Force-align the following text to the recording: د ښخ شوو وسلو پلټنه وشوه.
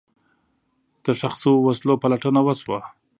د 1.03 1.05
ښخ 1.19 1.33
شوو 1.41 1.65
وسلو 1.67 1.93
پلټنه 2.03 2.39
وشوه. 2.43 2.79